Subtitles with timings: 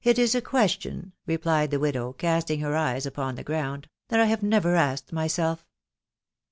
[0.03, 4.19] •"'1 1 is a question/' replied the widow, casting her eya upon the ground," that
[4.19, 5.63] I have never asked myself."